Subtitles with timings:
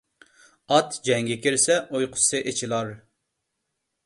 [0.75, 2.91] ئات جەڭگە كىرسە ئۇيقۇسى ئېچىلار.